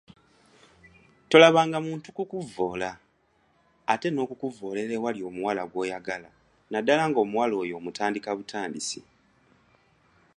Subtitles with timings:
[1.29, 2.91] Tolaba nga muntu kukuvvoola
[3.93, 6.29] ate n’okuvvoolera awali omuwala gw’oyagala
[6.71, 8.99] naddala ng’omuwala oyo omutandika butandisi!